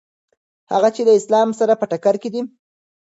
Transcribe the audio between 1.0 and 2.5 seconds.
له اسلام سره په ټکر کې دي.